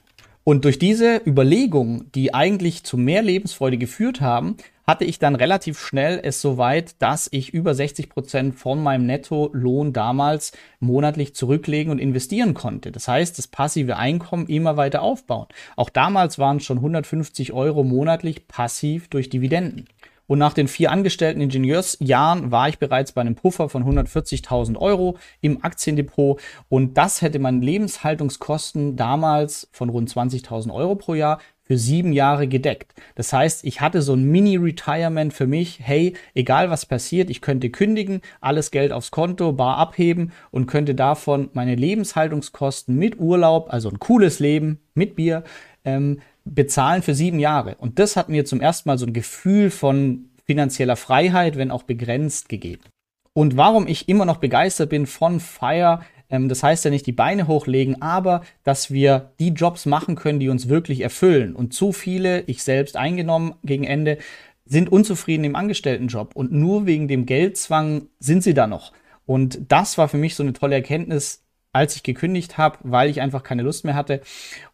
Und 0.43 0.65
durch 0.65 0.81
diese 0.81 1.23
Überlegungen, 1.25 2.11
die 2.17 2.35
eigentlich 2.35 2.83
zu 2.83 2.97
mehr 2.97 3.23
Lebensfreude 3.23 3.79
geführt 3.79 4.21
haben, 4.21 4.57
hatte 4.87 5.05
ich 5.05 5.19
dann 5.19 5.35
relativ 5.35 5.79
schnell 5.79 6.21
es 6.23 6.41
soweit, 6.41 7.01
dass 7.03 7.29
ich 7.33 7.53
über 7.53 7.75
60 7.75 8.09
Prozent 8.09 8.55
von 8.55 8.83
meinem 8.83 9.07
Nettolohn 9.07 9.93
damals 9.93 10.53
monatlich 10.79 11.35
zurücklegen 11.35 11.91
und 11.91 11.99
investieren 11.99 12.55
konnte. 12.55 12.93
Das 12.93 13.09
heißt, 13.09 13.37
das 13.37 13.49
passive 13.49 13.97
Einkommen 13.97 14.47
immer 14.47 14.77
weiter 14.77 15.03
aufbauen. 15.03 15.47
Auch 15.75 15.91
damals 15.91 16.39
waren 16.39 16.59
es 16.59 16.65
schon 16.65 16.79
150 16.79 17.53
Euro 17.53 17.83
monatlich 17.83 18.47
passiv 18.47 19.09
durch 19.09 19.29
Dividenden. 19.29 19.87
Und 20.27 20.39
nach 20.39 20.53
den 20.53 20.69
vier 20.69 20.91
angestellten 20.91 21.41
Ingenieursjahren 21.41 22.51
war 22.51 22.69
ich 22.69 22.79
bereits 22.79 23.13
bei 23.13 23.21
einem 23.21 23.35
Puffer 23.35 23.69
von 23.69 23.85
140.000 23.85 24.77
Euro 24.77 25.17
im 25.41 25.65
Aktiendepot. 25.65 26.41
Und 26.69 26.97
das 26.97 27.23
hätte 27.23 27.39
meine 27.39 27.65
Lebenshaltungskosten 27.65 28.97
damals 28.97 29.69
von 29.73 29.89
rund 29.89 30.11
20.000 30.11 30.73
Euro 30.73 30.97
pro 30.97 31.15
Jahr 31.15 31.39
für 31.67 31.77
sieben 31.77 32.13
Jahre 32.13 32.47
gedeckt. 32.47 32.95
Das 33.17 33.33
heißt, 33.33 33.65
ich 33.65 33.81
hatte 33.81 34.01
so 34.01 34.15
ein 34.15 34.25
Mini-Retirement 34.25 35.33
für 35.33 35.49
mich. 35.49 35.81
Hey, 35.83 36.15
egal 36.35 36.71
was 36.71 36.87
passiert, 36.87 37.29
ich 37.29 37.41
könnte 37.41 37.71
kündigen, 37.71 38.21
alles 38.41 38.71
Geld 38.71 38.93
aufs 38.93 39.11
Konto, 39.11 39.53
bar 39.53 39.77
abheben 39.77 40.33
und 40.53 40.67
könnte 40.67 40.95
davon 40.95 41.51
meine 41.55 41.75
Lebenshaltungskosten 41.75 42.95
mit 42.95 43.19
Urlaub, 43.19 43.73
also 43.73 43.91
ein 43.91 43.99
cooles 43.99 44.39
Leben 44.39 44.79
mit 44.95 45.17
Bier, 45.17 45.43
ähm, 45.85 46.21
bezahlen 46.47 47.03
für 47.03 47.15
sieben 47.15 47.39
Jahre. 47.39 47.75
Und 47.79 47.99
das 47.99 48.17
hat 48.17 48.29
mir 48.29 48.45
zum 48.45 48.61
ersten 48.61 48.89
Mal 48.89 48.99
so 48.99 49.07
ein 49.07 49.13
Gefühl 49.13 49.71
von 49.71 50.31
finanzieller 50.45 50.97
Freiheit, 50.97 51.57
wenn 51.57 51.71
auch 51.71 51.83
begrenzt, 51.83 52.49
gegeben. 52.49 52.85
Und 53.33 53.57
warum 53.57 53.87
ich 53.87 54.09
immer 54.09 54.25
noch 54.25 54.39
begeistert 54.39 54.89
bin 54.91 55.07
von 55.07 55.41
Fire, 55.41 56.01
ähm, 56.31 56.49
das 56.49 56.63
heißt 56.63 56.85
ja 56.85 56.91
nicht 56.91 57.07
die 57.07 57.13
Beine 57.13 57.49
hochlegen, 57.49 58.01
aber 58.01 58.43
dass 58.65 58.91
wir 58.91 59.33
die 59.41 59.51
Jobs 59.51 59.85
machen 59.87 60.15
können, 60.15 60.41
die 60.41 60.49
uns 60.49 60.69
wirklich 60.69 61.01
erfüllen. 61.01 61.55
Und 61.55 61.75
zu 61.75 61.93
viele, 61.93 62.43
ich 62.43 62.63
selbst 62.63 62.97
eingenommen 62.97 63.55
gegen 63.63 63.85
Ende, 63.85 64.19
sind 64.65 64.91
unzufrieden 64.91 65.45
im 65.45 65.57
Angestelltenjob 65.57 66.35
und 66.35 66.53
nur 66.53 66.87
wegen 66.87 67.09
dem 67.09 67.27
Geldzwang 67.27 68.09
sind 68.19 68.43
sie 68.43 68.55
da 68.55 68.67
noch. 68.67 68.93
Und 69.27 69.61
das 69.69 69.99
war 69.99 70.09
für 70.09 70.17
mich 70.17 70.35
so 70.35 70.43
eine 70.43 70.53
tolle 70.53 70.77
Erkenntnis, 70.77 71.46
als 71.77 71.97
ich 71.97 72.03
gekündigt 72.03 72.59
habe, 72.59 72.79
weil 72.83 73.11
ich 73.11 73.21
einfach 73.21 73.43
keine 73.43 73.63
Lust 73.63 73.85
mehr 73.85 73.95
hatte 73.95 74.21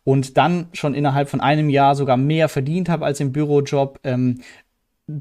und 0.04 0.37
dann 0.37 0.69
schon 0.72 0.94
innerhalb 0.94 1.28
von 1.28 1.40
einem 1.40 1.69
Jahr 1.70 1.94
sogar 1.94 2.16
mehr 2.16 2.49
verdient 2.49 2.88
habe 2.88 3.04
als 3.04 3.20
im 3.20 3.32
Bürojob, 3.32 4.00
ähm, 4.04 4.40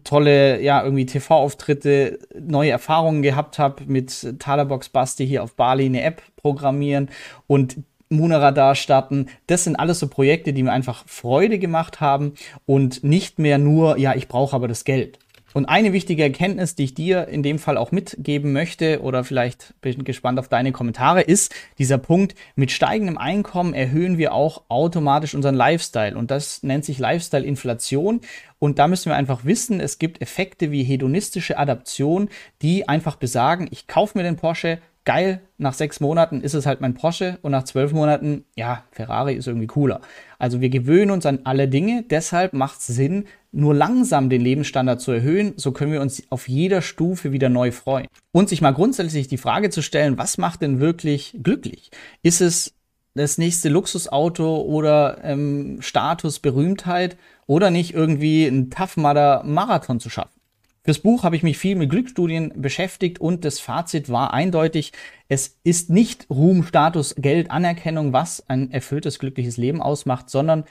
tolle, 0.04 0.62
ja, 0.62 0.84
irgendwie 0.84 1.06
TV-Auftritte, 1.06 2.20
neue 2.40 2.72
Erfahrungen 2.72 3.22
gehabt 3.22 3.60
habe 3.60 3.84
mit 3.86 4.40
Talerbox 4.40 4.90
Basti 4.90 5.28
hier 5.28 5.44
auf 5.44 5.56
Bali 5.56 5.86
eine 5.86 6.04
App 6.04 6.22
programmieren 6.36 7.10
und 7.48 7.78
Munaradar 8.10 8.76
starten. 8.76 9.28
Das 9.48 9.64
sind 9.64 9.78
alles 9.78 10.00
so 10.00 10.08
Projekte, 10.08 10.54
die 10.54 10.64
mir 10.64 10.72
einfach 10.72 11.04
Freude 11.08 11.60
gemacht 11.60 12.02
haben 12.02 12.34
und 12.66 13.04
nicht 13.04 13.40
mehr 13.40 13.58
nur, 13.58 13.98
ja, 13.98 14.16
ich 14.16 14.28
brauche 14.28 14.56
aber 14.56 14.68
das 14.68 14.84
Geld. 14.84 15.18
Und 15.54 15.66
eine 15.66 15.94
wichtige 15.94 16.24
Erkenntnis, 16.24 16.76
die 16.76 16.86
ich 16.86 16.94
dir 16.94 17.28
in 17.28 17.44
dem 17.44 17.60
Fall 17.60 17.78
auch 17.78 17.92
mitgeben 17.92 18.54
möchte, 18.54 19.02
oder 19.02 19.24
vielleicht 19.24 19.74
bin 19.82 20.04
gespannt 20.04 20.40
auf 20.40 20.48
deine 20.48 20.72
Kommentare, 20.72 21.22
ist 21.22 21.54
dieser 21.78 21.98
Punkt, 21.98 22.36
mit 22.56 22.72
steigendem 22.72 23.18
Einkommen 23.18 23.74
erhöhen 23.74 24.18
wir 24.18 24.34
auch 24.34 24.64
automatisch 24.70 25.36
unseren 25.36 25.56
Lifestyle. 25.56 26.18
Und 26.18 26.32
das 26.32 26.64
nennt 26.64 26.86
sich 26.86 27.00
Lifestyle-Inflation. 27.00 28.22
Und 28.60 28.80
da 28.80 28.88
müssen 28.88 29.10
wir 29.10 29.16
einfach 29.16 29.44
wissen, 29.44 29.80
es 29.80 30.00
gibt 30.00 30.22
Effekte 30.22 30.72
wie 30.72 30.84
hedonistische 30.84 31.58
Adaption, 31.58 32.30
die 32.62 32.88
einfach 32.88 33.16
besagen, 33.16 33.68
ich 33.72 33.88
kaufe 33.88 34.18
mir 34.18 34.24
den 34.24 34.38
Porsche, 34.38 34.80
geil, 35.06 35.42
nach 35.58 35.74
sechs 35.74 36.00
Monaten 36.00 36.42
ist 36.42 36.54
es 36.54 36.66
halt 36.66 36.82
mein 36.82 36.94
Porsche 36.94 37.40
und 37.42 37.52
nach 37.52 37.64
zwölf 37.64 37.92
Monaten, 37.92 38.46
ja, 38.56 38.84
Ferrari 38.92 39.34
ist 39.34 39.48
irgendwie 39.48 39.68
cooler. 39.68 40.02
Also 40.38 40.62
wir 40.62 40.70
gewöhnen 40.70 41.12
uns 41.12 41.26
an 41.26 41.40
alle 41.44 41.68
Dinge, 41.68 42.04
deshalb 42.10 42.54
macht 42.54 42.80
es 42.80 42.88
Sinn, 42.88 43.26
nur 43.52 43.74
langsam 43.74 44.30
den 44.30 44.42
Lebensstandard 44.42 45.02
zu 45.02 45.12
erhöhen, 45.12 45.54
so 45.58 45.72
können 45.72 45.92
wir 45.92 46.02
uns 46.02 46.24
auf 46.30 46.48
jeder 46.48 46.82
Stufe 46.82 47.32
wieder 47.32 47.50
neu 47.50 47.72
freuen. 47.72 48.08
Und 48.32 48.50
sich 48.50 48.62
mal 48.62 48.72
grundsätzlich 48.72 49.28
die 49.28 49.38
Frage 49.38 49.70
zu 49.70 49.82
stellen, 49.82 50.18
was 50.18 50.38
macht 50.38 50.62
denn 50.62 50.80
wirklich 50.80 51.38
glücklich? 51.42 51.92
Ist 52.22 52.42
es 52.42 52.74
das 53.14 53.38
nächste 53.38 53.70
Luxusauto 53.70 54.62
oder 54.62 55.20
ähm, 55.24 55.78
Status, 55.82 56.40
Berühmtheit 56.40 57.18
oder 57.46 57.70
nicht 57.70 57.94
irgendwie 57.94 58.46
ein 58.46 58.70
Tough 58.70 58.98
Mudder 58.98 59.44
Marathon 59.44 60.00
zu 60.00 60.10
schaffen? 60.10 60.41
Fürs 60.84 61.00
Buch 61.00 61.24
habe 61.24 61.36
ich 61.36 61.44
mich 61.44 61.60
viel 61.60 61.76
mit 61.76 61.92
Glücksstudien 61.92 62.54
beschäftigt 62.56 63.20
und 63.22 63.46
das 63.46 63.60
Fazit 63.60 64.10
war 64.10 64.34
eindeutig, 64.34 64.94
es 65.28 65.60
ist 65.64 65.92
nicht 65.92 66.28
Ruhm, 66.32 66.64
Status, 66.64 67.14
Geld, 67.16 67.52
Anerkennung, 67.52 68.14
was 68.14 68.50
ein 68.50 68.72
erfülltes, 68.72 69.20
glückliches 69.20 69.58
Leben 69.58 69.80
ausmacht, 69.80 70.32
sondern 70.32 70.64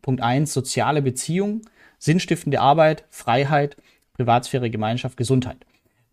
Punkt 0.00 0.22
eins 0.22 0.54
soziale 0.54 1.02
Beziehung, 1.02 1.62
sinnstiftende 1.98 2.60
Arbeit, 2.60 3.04
Freiheit, 3.10 3.76
Privatsphäre, 4.14 4.70
Gemeinschaft, 4.70 5.18
Gesundheit. 5.18 5.58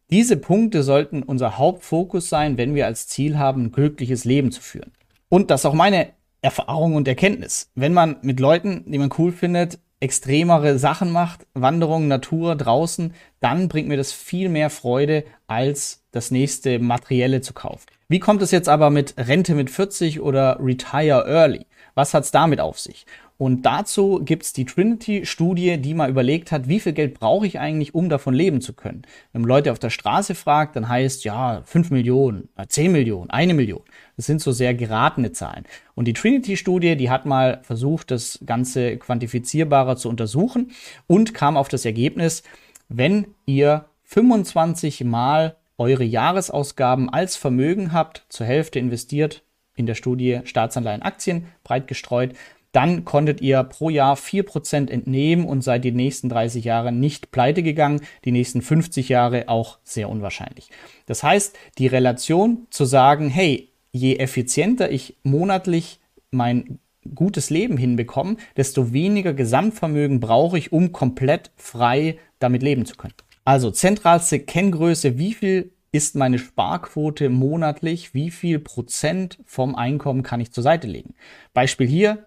Diese 0.09 0.35
Punkte 0.35 0.83
sollten 0.83 1.23
unser 1.23 1.57
Hauptfokus 1.57 2.27
sein, 2.27 2.57
wenn 2.57 2.75
wir 2.75 2.85
als 2.85 3.07
Ziel 3.07 3.39
haben, 3.39 3.65
ein 3.65 3.71
glückliches 3.71 4.25
Leben 4.25 4.51
zu 4.51 4.61
führen. 4.61 4.91
Und 5.29 5.49
das 5.49 5.61
ist 5.61 5.65
auch 5.65 5.73
meine 5.73 6.09
Erfahrung 6.41 6.95
und 6.95 7.07
Erkenntnis. 7.07 7.71
Wenn 7.73 7.93
man 7.93 8.17
mit 8.21 8.39
Leuten, 8.39 8.83
die 8.85 8.99
man 8.99 9.09
cool 9.17 9.31
findet, 9.31 9.79
extremere 9.99 10.77
Sachen 10.77 11.11
macht, 11.11 11.47
Wanderung, 11.53 12.07
Natur, 12.07 12.55
draußen, 12.55 13.13
dann 13.39 13.67
bringt 13.67 13.87
mir 13.87 13.97
das 13.97 14.11
viel 14.11 14.49
mehr 14.49 14.69
Freude, 14.69 15.23
als 15.47 16.03
das 16.11 16.31
nächste 16.31 16.79
Materielle 16.79 17.41
zu 17.41 17.53
kaufen. 17.53 17.85
Wie 18.07 18.19
kommt 18.19 18.41
es 18.41 18.51
jetzt 18.51 18.69
aber 18.69 18.89
mit 18.89 19.15
Rente 19.17 19.55
mit 19.55 19.69
40 19.69 20.21
oder 20.21 20.59
Retire 20.61 21.25
Early? 21.27 21.65
Was 21.95 22.13
hat 22.13 22.23
es 22.23 22.31
damit 22.31 22.59
auf 22.59 22.79
sich? 22.79 23.05
Und 23.37 23.65
dazu 23.65 24.21
gibt 24.23 24.43
es 24.43 24.53
die 24.53 24.63
Trinity-Studie, 24.63 25.77
die 25.77 25.93
mal 25.93 26.09
überlegt 26.09 26.51
hat, 26.53 26.69
wie 26.69 26.79
viel 26.79 26.93
Geld 26.93 27.19
brauche 27.19 27.45
ich 27.45 27.59
eigentlich, 27.59 27.93
um 27.93 28.07
davon 28.07 28.33
leben 28.33 28.61
zu 28.61 28.73
können. 28.73 29.01
Wenn 29.33 29.41
man 29.41 29.49
Leute 29.49 29.73
auf 29.73 29.79
der 29.79 29.89
Straße 29.89 30.35
fragt, 30.35 30.75
dann 30.77 30.87
heißt 30.87 31.25
ja 31.25 31.61
5 31.65 31.91
Millionen, 31.91 32.47
10 32.65 32.93
Millionen, 32.93 33.29
eine 33.29 33.53
Million. 33.53 33.83
Das 34.17 34.25
sind 34.25 34.41
so 34.41 34.51
sehr 34.51 34.73
geratene 34.73 35.31
Zahlen. 35.31 35.65
Und 35.93 36.05
die 36.05 36.13
Trinity-Studie, 36.13 36.95
die 36.95 37.09
hat 37.09 37.25
mal 37.25 37.59
versucht, 37.63 38.11
das 38.11 38.39
Ganze 38.45 38.97
quantifizierbarer 38.97 39.97
zu 39.97 40.09
untersuchen 40.09 40.71
und 41.07 41.33
kam 41.33 41.57
auf 41.57 41.67
das 41.67 41.85
Ergebnis, 41.85 42.43
wenn 42.87 43.27
ihr 43.45 43.85
25 44.03 45.03
Mal 45.03 45.55
eure 45.77 46.03
Jahresausgaben 46.03 47.09
als 47.09 47.35
Vermögen 47.35 47.91
habt, 47.91 48.25
zur 48.29 48.45
Hälfte 48.45 48.79
investiert 48.79 49.43
in 49.75 49.85
der 49.85 49.95
Studie 49.95 50.39
Staatsanleihen, 50.45 51.01
Aktien, 51.01 51.47
breit 51.63 51.87
gestreut, 51.87 52.33
dann 52.71 53.05
konntet 53.05 53.39
ihr 53.39 53.63
pro 53.63 53.89
Jahr 53.89 54.15
4% 54.15 54.89
entnehmen 54.89 55.45
und 55.45 55.61
seid 55.61 55.85
die 55.85 55.93
nächsten 55.93 56.27
30 56.27 56.65
Jahre 56.65 56.91
nicht 56.91 57.31
pleite 57.31 57.63
gegangen, 57.63 58.01
die 58.25 58.33
nächsten 58.33 58.61
50 58.61 59.07
Jahre 59.07 59.47
auch 59.47 59.79
sehr 59.83 60.09
unwahrscheinlich. 60.09 60.69
Das 61.05 61.23
heißt, 61.23 61.57
die 61.77 61.87
Relation 61.87 62.67
zu 62.69 62.83
sagen, 62.83 63.29
hey, 63.29 63.69
je 63.95 64.17
effizienter 64.17 64.91
ich 64.91 65.15
monatlich 65.23 66.01
mein 66.29 66.79
gutes 67.13 67.49
Leben 67.49 67.77
hinbekomme, 67.77 68.35
desto 68.57 68.91
weniger 68.91 69.33
Gesamtvermögen 69.33 70.19
brauche 70.19 70.57
ich, 70.57 70.73
um 70.73 70.91
komplett 70.91 71.51
frei 71.55 72.17
damit 72.39 72.61
leben 72.61 72.85
zu 72.85 72.95
können. 72.95 73.13
Also 73.45 73.71
zentralste 73.71 74.39
Kenngröße, 74.39 75.17
wie 75.17 75.33
viel 75.33 75.71
ist 75.93 76.15
meine 76.15 76.39
Sparquote 76.39 77.29
monatlich, 77.29 78.13
wie 78.13 78.31
viel 78.31 78.59
Prozent 78.59 79.39
vom 79.45 79.75
Einkommen 79.75 80.23
kann 80.23 80.41
ich 80.41 80.51
zur 80.51 80.63
Seite 80.63 80.87
legen. 80.87 81.13
Beispiel 81.53 81.87
hier, 81.87 82.25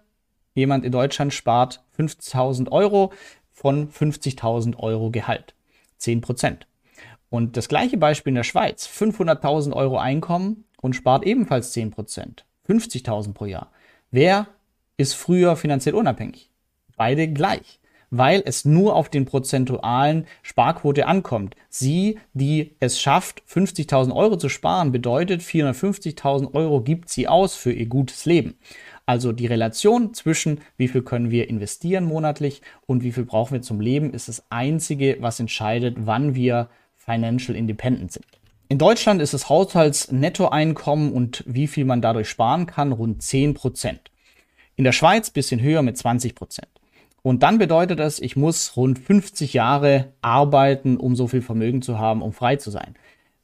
jemand 0.55 0.85
in 0.85 0.91
Deutschland 0.91 1.35
spart 1.35 1.83
50.000 1.99 2.71
Euro 2.71 3.13
von 3.51 3.91
50.000 3.91 4.77
Euro 4.77 5.11
Gehalt. 5.11 5.53
10 5.97 6.21
Prozent. 6.21 6.65
Und 7.29 7.57
das 7.57 7.69
gleiche 7.69 7.97
Beispiel 7.97 8.31
in 8.31 8.35
der 8.35 8.43
Schweiz. 8.43 8.87
500.000 8.87 9.73
Euro 9.73 9.99
Einkommen 9.99 10.63
und 10.81 10.95
spart 10.95 11.25
ebenfalls 11.25 11.71
10 11.71 11.91
Prozent. 11.91 12.45
50.000 12.67 13.33
pro 13.33 13.45
Jahr. 13.45 13.71
Wer 14.11 14.47
ist 14.97 15.13
früher 15.13 15.55
finanziell 15.55 15.95
unabhängig? 15.95 16.51
Beide 16.95 17.27
gleich 17.27 17.79
weil 18.11 18.41
es 18.45 18.65
nur 18.65 18.95
auf 18.95 19.09
den 19.09 19.25
prozentualen 19.25 20.25
Sparquote 20.41 21.07
ankommt. 21.07 21.55
Sie, 21.69 22.19
die 22.33 22.75
es 22.79 22.99
schafft, 22.99 23.43
50.000 23.47 24.15
Euro 24.15 24.37
zu 24.37 24.49
sparen, 24.49 24.91
bedeutet 24.91 25.41
450.000 25.41 26.53
Euro 26.53 26.81
gibt 26.81 27.09
sie 27.09 27.27
aus 27.27 27.55
für 27.55 27.71
ihr 27.71 27.87
gutes 27.87 28.25
Leben. 28.25 28.55
Also 29.05 29.31
die 29.31 29.47
Relation 29.47 30.13
zwischen 30.13 30.61
wie 30.77 30.87
viel 30.87 31.01
können 31.01 31.31
wir 31.31 31.49
investieren 31.49 32.05
monatlich 32.05 32.61
und 32.85 33.03
wie 33.03 33.11
viel 33.11 33.25
brauchen 33.25 33.53
wir 33.53 33.61
zum 33.61 33.81
Leben 33.81 34.13
ist 34.13 34.27
das 34.27 34.43
Einzige, 34.49 35.17
was 35.19 35.39
entscheidet, 35.39 35.95
wann 35.99 36.35
wir 36.35 36.69
financial 36.95 37.57
independent 37.57 38.11
sind. 38.11 38.38
In 38.71 38.77
Deutschland 38.77 39.19
ist 39.19 39.33
das 39.33 39.49
Haushaltsnettoeinkommen 39.49 41.11
und 41.11 41.43
wie 41.47 41.65
viel 41.65 41.85
man 41.85 42.03
dadurch 42.03 42.29
sparen 42.29 42.67
kann 42.67 42.91
rund 42.91 43.23
10 43.23 43.55
Prozent. 43.55 44.11
In 44.75 44.83
der 44.83 44.91
Schweiz 44.91 45.31
bisschen 45.31 45.59
höher 45.59 45.81
mit 45.81 45.97
20 45.97 46.35
Prozent. 46.35 46.69
Und 47.23 47.41
dann 47.41 47.57
bedeutet 47.57 47.97
das, 47.97 48.19
ich 48.19 48.35
muss 48.35 48.77
rund 48.77 48.99
50 48.99 49.53
Jahre 49.53 50.13
arbeiten, 50.21 50.97
um 50.97 51.15
so 51.15 51.27
viel 51.27 51.41
Vermögen 51.41 51.81
zu 51.81 51.97
haben, 51.97 52.21
um 52.21 52.31
frei 52.31 52.57
zu 52.57 52.69
sein. 52.69 52.93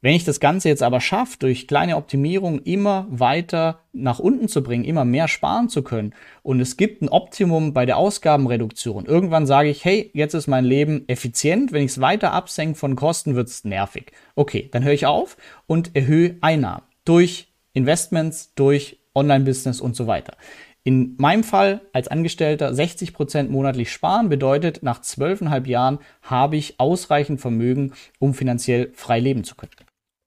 Wenn 0.02 0.14
ich 0.14 0.24
das 0.24 0.40
Ganze 0.40 0.68
jetzt 0.68 0.82
aber 0.82 1.00
schaffe, 1.00 1.38
durch 1.38 1.66
kleine 1.66 1.96
Optimierungen 1.96 2.60
immer 2.62 3.06
weiter 3.08 3.80
nach 3.92 4.18
unten 4.18 4.46
zu 4.46 4.62
bringen, 4.62 4.84
immer 4.84 5.06
mehr 5.06 5.26
sparen 5.26 5.70
zu 5.70 5.82
können 5.82 6.12
und 6.42 6.60
es 6.60 6.76
gibt 6.76 7.00
ein 7.00 7.08
Optimum 7.08 7.72
bei 7.72 7.86
der 7.86 7.96
Ausgabenreduktion, 7.96 9.06
irgendwann 9.06 9.46
sage 9.46 9.70
ich, 9.70 9.84
hey, 9.84 10.10
jetzt 10.12 10.34
ist 10.34 10.48
mein 10.48 10.66
Leben 10.66 11.08
effizient, 11.08 11.72
wenn 11.72 11.82
ich 11.82 11.92
es 11.92 12.00
weiter 12.00 12.32
absenke 12.32 12.78
von 12.78 12.94
Kosten, 12.94 13.36
wird 13.36 13.48
es 13.48 13.64
nervig. 13.64 14.12
Okay, 14.34 14.68
dann 14.70 14.84
höre 14.84 14.92
ich 14.92 15.06
auf 15.06 15.38
und 15.66 15.96
erhöhe 15.96 16.36
Einnahmen 16.42 16.84
durch 17.06 17.48
Investments, 17.72 18.52
durch 18.54 18.98
Online-Business 19.14 19.80
und 19.80 19.96
so 19.96 20.06
weiter. 20.06 20.36
In 20.84 21.16
meinem 21.18 21.42
Fall 21.42 21.80
als 21.92 22.06
Angestellter 22.06 22.72
60 22.72 23.12
Prozent 23.12 23.50
monatlich 23.50 23.90
sparen 23.90 24.28
bedeutet, 24.28 24.82
nach 24.82 25.00
zwölfeinhalb 25.00 25.66
Jahren 25.66 25.98
habe 26.22 26.56
ich 26.56 26.78
ausreichend 26.78 27.40
Vermögen, 27.40 27.92
um 28.20 28.34
finanziell 28.34 28.92
frei 28.94 29.18
leben 29.18 29.42
zu 29.42 29.56
können. 29.56 29.72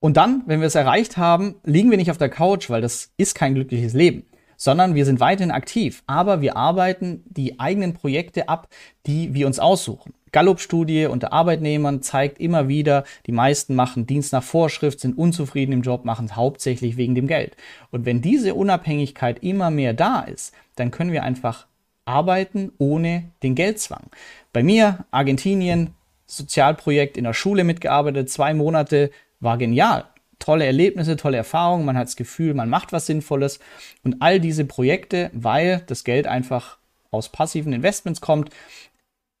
Und 0.00 0.16
dann, 0.16 0.42
wenn 0.46 0.60
wir 0.60 0.66
es 0.66 0.74
erreicht 0.74 1.18
haben, 1.18 1.56
liegen 1.64 1.90
wir 1.90 1.98
nicht 1.98 2.10
auf 2.10 2.18
der 2.18 2.30
Couch, 2.30 2.70
weil 2.70 2.80
das 2.80 3.12
ist 3.18 3.34
kein 3.34 3.54
glückliches 3.54 3.92
Leben, 3.92 4.24
sondern 4.56 4.94
wir 4.94 5.04
sind 5.04 5.20
weiterhin 5.20 5.50
aktiv, 5.50 6.02
aber 6.06 6.40
wir 6.40 6.56
arbeiten 6.56 7.22
die 7.26 7.60
eigenen 7.60 7.92
Projekte 7.92 8.48
ab, 8.48 8.68
die 9.06 9.34
wir 9.34 9.46
uns 9.46 9.58
aussuchen. 9.58 10.14
Gallup-Studie 10.32 11.06
unter 11.06 11.32
Arbeitnehmern 11.32 12.02
zeigt 12.02 12.40
immer 12.40 12.68
wieder, 12.68 13.04
die 13.26 13.32
meisten 13.32 13.74
machen 13.74 14.06
Dienst 14.06 14.32
nach 14.32 14.42
Vorschrift, 14.42 15.00
sind 15.00 15.18
unzufrieden 15.18 15.72
im 15.72 15.82
Job, 15.82 16.04
machen 16.04 16.26
es 16.26 16.36
hauptsächlich 16.36 16.96
wegen 16.96 17.14
dem 17.14 17.26
Geld. 17.26 17.56
Und 17.90 18.06
wenn 18.06 18.22
diese 18.22 18.54
Unabhängigkeit 18.54 19.42
immer 19.42 19.70
mehr 19.70 19.92
da 19.92 20.20
ist, 20.20 20.54
dann 20.76 20.90
können 20.90 21.12
wir 21.12 21.24
einfach 21.24 21.66
arbeiten 22.04 22.72
ohne 22.78 23.30
den 23.42 23.54
Geldzwang. 23.54 24.04
Bei 24.52 24.62
mir, 24.62 25.04
Argentinien, 25.10 25.94
Sozialprojekt 26.26 27.16
in 27.16 27.24
der 27.24 27.34
Schule 27.34 27.64
mitgearbeitet, 27.64 28.30
zwei 28.30 28.54
Monate, 28.54 29.10
war 29.40 29.58
genial. 29.58 30.04
Tolle 30.38 30.64
Erlebnisse, 30.64 31.16
tolle 31.16 31.36
Erfahrungen, 31.36 31.84
man 31.84 31.98
hat 31.98 32.06
das 32.06 32.16
Gefühl, 32.16 32.54
man 32.54 32.70
macht 32.70 32.92
was 32.92 33.06
Sinnvolles. 33.06 33.60
Und 34.02 34.16
all 34.20 34.40
diese 34.40 34.64
Projekte, 34.64 35.30
weil 35.34 35.82
das 35.86 36.04
Geld 36.04 36.26
einfach 36.26 36.78
aus 37.10 37.30
passiven 37.30 37.72
Investments 37.72 38.20
kommt, 38.20 38.50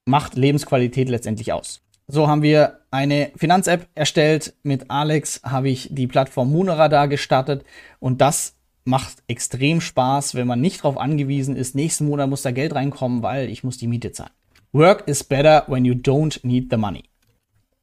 macht 0.04 0.34
Lebensqualität 0.34 1.08
letztendlich 1.08 1.52
aus. 1.52 1.82
So 2.06 2.26
haben 2.26 2.42
wir 2.42 2.80
eine 2.90 3.30
Finanz-App 3.36 3.88
erstellt. 3.94 4.54
Mit 4.62 4.90
Alex 4.90 5.42
habe 5.44 5.68
ich 5.68 5.88
die 5.92 6.08
Plattform 6.08 6.50
Moonradar 6.50 7.06
gestartet 7.06 7.64
und 8.00 8.20
das 8.20 8.56
macht 8.84 9.22
extrem 9.28 9.80
Spaß, 9.80 10.34
wenn 10.34 10.46
man 10.46 10.60
nicht 10.60 10.80
darauf 10.80 10.98
angewiesen 10.98 11.54
ist, 11.54 11.74
nächsten 11.74 12.06
Monat 12.06 12.28
muss 12.28 12.42
da 12.42 12.50
Geld 12.50 12.74
reinkommen, 12.74 13.22
weil 13.22 13.48
ich 13.48 13.62
muss 13.62 13.78
die 13.78 13.86
Miete 13.86 14.10
zahlen. 14.10 14.32
Work 14.72 15.06
is 15.06 15.22
better 15.22 15.64
when 15.68 15.84
you 15.84 15.94
don't 15.94 16.40
need 16.42 16.68
the 16.70 16.76
money. 16.76 17.04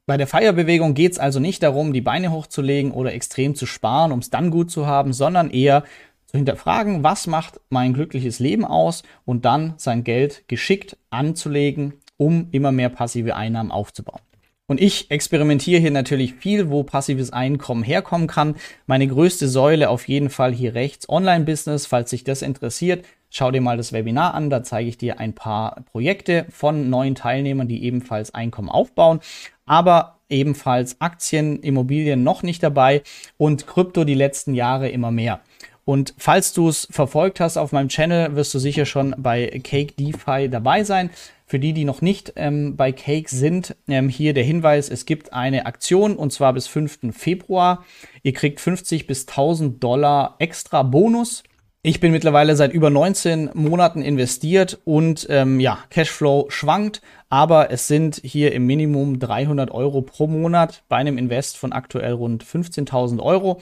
Bei 0.08 0.16
der 0.16 0.26
Feierbewegung 0.26 0.94
geht 0.94 1.12
es 1.12 1.18
also 1.18 1.38
nicht 1.38 1.62
darum, 1.62 1.92
die 1.92 2.00
Beine 2.00 2.32
hochzulegen 2.32 2.92
oder 2.92 3.12
extrem 3.12 3.54
zu 3.54 3.66
sparen, 3.66 4.10
um 4.10 4.20
es 4.20 4.30
dann 4.30 4.50
gut 4.50 4.70
zu 4.70 4.86
haben, 4.86 5.12
sondern 5.12 5.50
eher 5.50 5.84
zu 6.24 6.38
hinterfragen, 6.38 7.04
was 7.04 7.26
macht 7.26 7.60
mein 7.68 7.92
glückliches 7.92 8.38
Leben 8.38 8.64
aus 8.64 9.02
und 9.26 9.44
dann 9.44 9.74
sein 9.76 10.04
Geld 10.04 10.48
geschickt 10.48 10.96
anzulegen, 11.10 11.92
um 12.16 12.48
immer 12.52 12.72
mehr 12.72 12.88
passive 12.88 13.36
Einnahmen 13.36 13.70
aufzubauen. 13.70 14.22
Und 14.66 14.80
ich 14.80 15.10
experimentiere 15.10 15.80
hier 15.80 15.90
natürlich 15.90 16.34
viel, 16.34 16.70
wo 16.70 16.84
passives 16.84 17.30
Einkommen 17.30 17.82
herkommen 17.82 18.28
kann. 18.28 18.54
Meine 18.86 19.08
größte 19.08 19.46
Säule 19.46 19.90
auf 19.90 20.08
jeden 20.08 20.30
Fall 20.30 20.54
hier 20.54 20.74
rechts, 20.74 21.06
Online-Business. 21.08 21.84
Falls 21.84 22.08
sich 22.08 22.24
das 22.24 22.40
interessiert, 22.40 23.04
schau 23.28 23.50
dir 23.50 23.60
mal 23.60 23.76
das 23.76 23.92
Webinar 23.92 24.32
an. 24.32 24.48
Da 24.48 24.62
zeige 24.62 24.88
ich 24.88 24.96
dir 24.96 25.20
ein 25.20 25.34
paar 25.34 25.82
Projekte 25.90 26.46
von 26.50 26.88
neuen 26.88 27.14
Teilnehmern, 27.14 27.68
die 27.68 27.82
ebenfalls 27.82 28.34
Einkommen 28.34 28.68
aufbauen 28.70 29.20
aber 29.68 30.18
ebenfalls 30.28 31.00
Aktien, 31.00 31.60
Immobilien 31.60 32.22
noch 32.22 32.42
nicht 32.42 32.62
dabei 32.62 33.02
und 33.36 33.66
Krypto 33.66 34.04
die 34.04 34.14
letzten 34.14 34.54
Jahre 34.54 34.88
immer 34.88 35.10
mehr. 35.10 35.40
Und 35.84 36.12
falls 36.18 36.52
du 36.52 36.68
es 36.68 36.86
verfolgt 36.90 37.40
hast 37.40 37.56
auf 37.56 37.72
meinem 37.72 37.88
Channel, 37.88 38.36
wirst 38.36 38.52
du 38.52 38.58
sicher 38.58 38.84
schon 38.84 39.14
bei 39.16 39.46
Cake 39.64 39.94
DeFi 39.94 40.50
dabei 40.50 40.84
sein. 40.84 41.08
Für 41.46 41.58
die, 41.58 41.72
die 41.72 41.86
noch 41.86 42.02
nicht 42.02 42.34
ähm, 42.36 42.76
bei 42.76 42.92
Cake 42.92 43.30
sind, 43.30 43.74
ähm, 43.88 44.10
hier 44.10 44.34
der 44.34 44.44
Hinweis, 44.44 44.90
es 44.90 45.06
gibt 45.06 45.32
eine 45.32 45.64
Aktion 45.64 46.16
und 46.16 46.30
zwar 46.30 46.52
bis 46.52 46.66
5. 46.66 47.16
Februar. 47.16 47.86
Ihr 48.22 48.34
kriegt 48.34 48.60
50 48.60 49.06
bis 49.06 49.26
1000 49.26 49.82
Dollar 49.82 50.36
extra 50.40 50.82
Bonus 50.82 51.42
ich 51.82 52.00
bin 52.00 52.10
mittlerweile 52.10 52.56
seit 52.56 52.72
über 52.72 52.90
19 52.90 53.50
Monaten 53.54 54.02
investiert 54.02 54.80
und 54.84 55.26
ähm, 55.30 55.60
ja, 55.60 55.78
Cashflow 55.90 56.46
schwankt, 56.50 57.00
aber 57.28 57.70
es 57.70 57.86
sind 57.86 58.20
hier 58.24 58.52
im 58.52 58.66
Minimum 58.66 59.20
300 59.20 59.70
Euro 59.70 60.02
pro 60.02 60.26
Monat 60.26 60.82
bei 60.88 60.96
einem 60.96 61.18
Invest 61.18 61.56
von 61.56 61.72
aktuell 61.72 62.12
rund 62.12 62.44
15.000 62.44 63.20
Euro. 63.22 63.60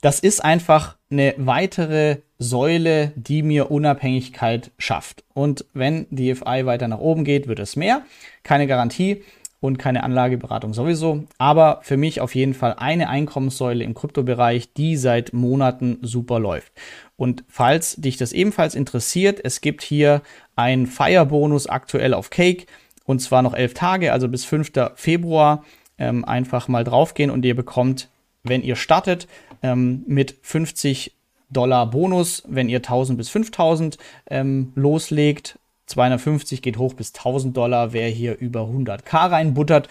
Das 0.00 0.18
ist 0.18 0.44
einfach 0.44 0.96
eine 1.10 1.34
weitere 1.38 2.18
Säule, 2.38 3.12
die 3.14 3.42
mir 3.42 3.70
Unabhängigkeit 3.70 4.72
schafft. 4.76 5.24
Und 5.32 5.64
wenn 5.72 6.06
DFI 6.10 6.66
weiter 6.66 6.88
nach 6.88 6.98
oben 6.98 7.24
geht, 7.24 7.46
wird 7.46 7.60
es 7.60 7.76
mehr. 7.76 8.02
Keine 8.42 8.66
Garantie 8.66 9.22
und 9.64 9.78
keine 9.78 10.02
Anlageberatung 10.02 10.74
sowieso. 10.74 11.24
Aber 11.38 11.80
für 11.80 11.96
mich 11.96 12.20
auf 12.20 12.34
jeden 12.34 12.52
Fall 12.52 12.74
eine 12.74 13.08
Einkommenssäule 13.08 13.82
im 13.82 13.94
Kryptobereich, 13.94 14.74
die 14.74 14.98
seit 14.98 15.32
Monaten 15.32 15.96
super 16.02 16.38
läuft. 16.38 16.70
Und 17.16 17.44
falls 17.48 17.96
dich 17.96 18.18
das 18.18 18.34
ebenfalls 18.34 18.74
interessiert, 18.74 19.40
es 19.42 19.62
gibt 19.62 19.80
hier 19.82 20.20
ein 20.54 20.86
Feierbonus 20.86 21.66
aktuell 21.66 22.12
auf 22.12 22.28
Cake 22.28 22.66
und 23.06 23.20
zwar 23.20 23.40
noch 23.40 23.54
elf 23.54 23.72
Tage, 23.72 24.12
also 24.12 24.28
bis 24.28 24.44
5. 24.44 24.70
Februar. 24.96 25.64
Ähm, 25.96 26.26
einfach 26.26 26.68
mal 26.68 26.84
draufgehen 26.84 27.30
und 27.30 27.44
ihr 27.44 27.56
bekommt, 27.56 28.10
wenn 28.42 28.62
ihr 28.62 28.76
startet, 28.76 29.28
ähm, 29.62 30.02
mit 30.06 30.36
50 30.42 31.14
Dollar 31.48 31.90
Bonus, 31.90 32.42
wenn 32.48 32.68
ihr 32.68 32.78
1000 32.78 33.16
bis 33.16 33.30
5000 33.30 33.96
ähm, 34.28 34.72
loslegt. 34.74 35.58
250 35.86 36.62
geht 36.62 36.78
hoch 36.78 36.94
bis 36.94 37.12
1000 37.12 37.56
Dollar, 37.56 37.92
wer 37.92 38.08
hier 38.08 38.38
über 38.38 38.62
100k 38.62 39.30
reinbuttert. 39.30 39.88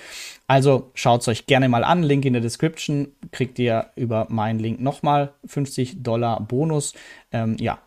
Also 0.47 0.91
schaut 0.93 1.21
es 1.21 1.27
euch 1.27 1.45
gerne 1.45 1.69
mal 1.69 1.83
an. 1.83 2.03
Link 2.03 2.25
in 2.25 2.33
der 2.33 2.41
Description 2.41 3.09
kriegt 3.31 3.59
ihr 3.59 3.88
über 3.95 4.27
meinen 4.29 4.59
Link 4.59 4.81
nochmal 4.81 5.33
50 5.45 6.03
Dollar 6.03 6.41
Bonus. 6.41 6.93
Ähm, 7.31 7.57
ja, 7.59 7.79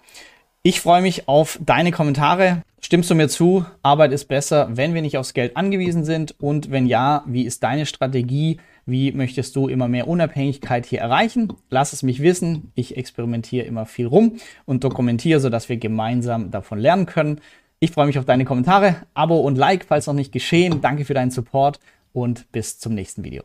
ich 0.62 0.80
freue 0.80 1.02
mich 1.02 1.28
auf 1.28 1.58
deine 1.64 1.92
Kommentare. 1.92 2.62
Stimmst 2.80 3.10
du 3.10 3.14
mir 3.14 3.28
zu? 3.28 3.64
Arbeit 3.82 4.12
ist 4.12 4.26
besser, 4.26 4.68
wenn 4.72 4.94
wir 4.94 5.02
nicht 5.02 5.18
aufs 5.18 5.34
Geld 5.34 5.56
angewiesen 5.56 6.04
sind. 6.04 6.34
Und 6.40 6.70
wenn 6.70 6.86
ja, 6.86 7.24
wie 7.26 7.42
ist 7.42 7.62
deine 7.62 7.86
Strategie? 7.86 8.58
Wie 8.84 9.10
möchtest 9.10 9.56
du 9.56 9.66
immer 9.66 9.88
mehr 9.88 10.06
Unabhängigkeit 10.06 10.86
hier 10.86 11.00
erreichen? 11.00 11.52
Lass 11.70 11.92
es 11.92 12.04
mich 12.04 12.22
wissen. 12.22 12.70
Ich 12.76 12.96
experimentiere 12.96 13.66
immer 13.66 13.86
viel 13.86 14.06
rum 14.06 14.38
und 14.64 14.84
dokumentiere, 14.84 15.40
sodass 15.40 15.68
wir 15.68 15.76
gemeinsam 15.76 16.52
davon 16.52 16.78
lernen 16.78 17.06
können. 17.06 17.40
Ich 17.86 17.92
freue 17.92 18.06
mich 18.06 18.18
auf 18.18 18.24
deine 18.24 18.44
Kommentare, 18.44 18.96
Abo 19.14 19.36
und 19.36 19.56
Like, 19.56 19.84
falls 19.84 20.08
noch 20.08 20.14
nicht 20.14 20.32
geschehen. 20.32 20.80
Danke 20.80 21.04
für 21.04 21.14
deinen 21.14 21.30
Support 21.30 21.78
und 22.12 22.50
bis 22.50 22.80
zum 22.80 22.94
nächsten 22.94 23.22
Video. 23.22 23.44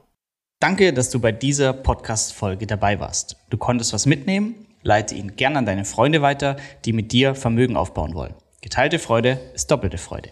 Danke, 0.59 0.93
dass 0.93 1.11
du 1.11 1.19
bei 1.19 1.31
dieser 1.31 1.73
Podcast-Folge 1.73 2.65
dabei 2.65 2.99
warst. 2.99 3.35
Du 3.51 3.57
konntest 3.57 3.93
was 3.93 4.07
mitnehmen 4.07 4.55
Leite 4.81 5.13
ihn 5.13 5.35
gern 5.35 5.57
an 5.57 5.67
deine 5.67 5.85
Freunde 5.85 6.23
weiter, 6.23 6.57
die 6.85 6.91
mit 6.91 7.11
dir 7.11 7.35
Vermögen 7.35 7.77
aufbauen 7.77 8.15
wollen. 8.15 8.33
Geteilte 8.61 8.97
Freude 8.97 9.39
ist 9.53 9.69
doppelte 9.69 9.99
Freude. 9.99 10.31